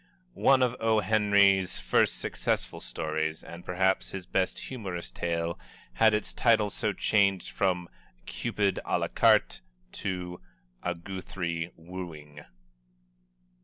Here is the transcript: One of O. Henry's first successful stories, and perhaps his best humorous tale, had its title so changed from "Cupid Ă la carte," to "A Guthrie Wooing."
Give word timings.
One 0.33 0.63
of 0.63 0.75
O. 0.79 1.01
Henry's 1.01 1.77
first 1.77 2.17
successful 2.19 2.81
stories, 2.81 3.43
and 3.43 3.63
perhaps 3.63 4.09
his 4.09 4.25
best 4.25 4.57
humorous 4.57 5.11
tale, 5.11 5.59
had 5.93 6.15
its 6.15 6.33
title 6.33 6.71
so 6.71 6.91
changed 6.91 7.51
from 7.51 7.87
"Cupid 8.25 8.79
Ă 8.83 8.97
la 8.99 9.09
carte," 9.09 9.61
to 9.91 10.41
"A 10.81 10.95
Guthrie 10.95 11.69
Wooing." 11.77 12.43